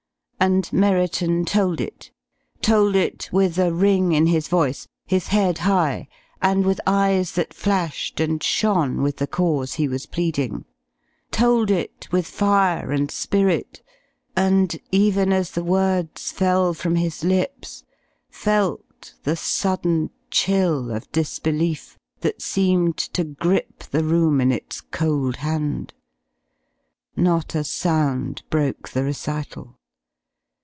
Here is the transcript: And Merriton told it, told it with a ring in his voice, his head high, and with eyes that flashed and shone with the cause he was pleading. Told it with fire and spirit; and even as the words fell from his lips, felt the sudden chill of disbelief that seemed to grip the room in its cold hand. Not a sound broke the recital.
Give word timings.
And 0.43 0.73
Merriton 0.73 1.45
told 1.45 1.79
it, 1.79 2.09
told 2.63 2.95
it 2.95 3.29
with 3.31 3.59
a 3.59 3.71
ring 3.71 4.11
in 4.11 4.25
his 4.25 4.47
voice, 4.47 4.87
his 5.05 5.27
head 5.27 5.59
high, 5.59 6.07
and 6.41 6.65
with 6.65 6.81
eyes 6.87 7.33
that 7.33 7.53
flashed 7.53 8.19
and 8.19 8.41
shone 8.41 9.03
with 9.03 9.17
the 9.17 9.27
cause 9.27 9.75
he 9.75 9.87
was 9.87 10.07
pleading. 10.07 10.65
Told 11.29 11.69
it 11.69 12.07
with 12.11 12.25
fire 12.25 12.91
and 12.91 13.11
spirit; 13.11 13.83
and 14.35 14.79
even 14.89 15.31
as 15.31 15.51
the 15.51 15.63
words 15.63 16.31
fell 16.31 16.73
from 16.73 16.95
his 16.95 17.23
lips, 17.23 17.83
felt 18.31 19.13
the 19.23 19.35
sudden 19.35 20.09
chill 20.31 20.89
of 20.89 21.07
disbelief 21.11 21.99
that 22.21 22.41
seemed 22.41 22.97
to 22.97 23.23
grip 23.23 23.83
the 23.83 24.03
room 24.03 24.41
in 24.41 24.51
its 24.51 24.81
cold 24.81 25.35
hand. 25.35 25.93
Not 27.15 27.53
a 27.53 27.63
sound 27.63 28.41
broke 28.49 28.89
the 28.89 29.03
recital. 29.03 29.77